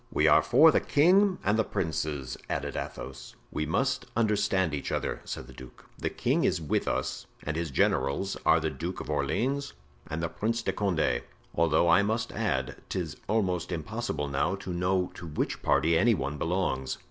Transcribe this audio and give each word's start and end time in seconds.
"We 0.11 0.27
are 0.27 0.41
for 0.41 0.71
the 0.71 0.79
king 0.79 1.37
and 1.43 1.59
the 1.59 1.63
princes," 1.63 2.35
added 2.49 2.75
Athos. 2.75 3.35
"We 3.51 3.67
must 3.67 4.07
understand 4.15 4.73
each 4.73 4.91
other," 4.91 5.21
said 5.25 5.45
the 5.45 5.53
duke. 5.53 5.85
"The 5.99 6.09
king 6.09 6.43
is 6.43 6.59
with 6.59 6.87
us 6.87 7.27
and 7.43 7.55
his 7.55 7.69
generals 7.69 8.35
are 8.43 8.59
the 8.59 8.71
Duke 8.71 8.99
of 8.99 9.11
Orleans 9.11 9.73
and 10.07 10.23
the 10.23 10.27
Prince 10.27 10.63
de 10.63 10.73
Condé, 10.73 11.21
although 11.53 11.87
I 11.87 12.01
must 12.01 12.31
add 12.31 12.77
'tis 12.89 13.17
almost 13.27 13.71
impossible 13.71 14.27
now 14.27 14.55
to 14.55 14.73
know 14.73 15.11
to 15.13 15.27
which 15.27 15.61
party 15.61 15.95
any 15.95 16.15
one 16.15 16.39
belongs." 16.39 16.97